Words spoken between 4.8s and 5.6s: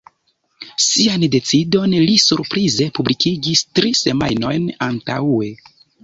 antaŭe.